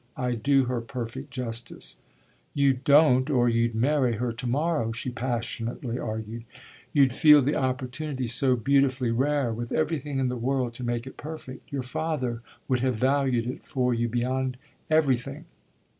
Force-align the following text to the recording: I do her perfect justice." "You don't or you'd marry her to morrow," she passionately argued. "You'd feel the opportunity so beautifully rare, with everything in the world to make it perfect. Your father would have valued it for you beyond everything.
I 0.17 0.33
do 0.33 0.63
her 0.65 0.81
perfect 0.81 1.29
justice." 1.29 1.97
"You 2.55 2.73
don't 2.73 3.29
or 3.29 3.47
you'd 3.49 3.75
marry 3.75 4.13
her 4.15 4.31
to 4.31 4.47
morrow," 4.47 4.91
she 4.93 5.11
passionately 5.11 5.99
argued. 5.99 6.43
"You'd 6.91 7.13
feel 7.13 7.43
the 7.43 7.53
opportunity 7.55 8.25
so 8.25 8.55
beautifully 8.55 9.11
rare, 9.11 9.53
with 9.53 9.71
everything 9.71 10.17
in 10.17 10.27
the 10.27 10.35
world 10.37 10.73
to 10.73 10.83
make 10.83 11.05
it 11.05 11.17
perfect. 11.17 11.71
Your 11.71 11.83
father 11.83 12.41
would 12.67 12.79
have 12.79 12.95
valued 12.95 13.45
it 13.45 13.67
for 13.67 13.93
you 13.93 14.09
beyond 14.09 14.57
everything. 14.89 15.45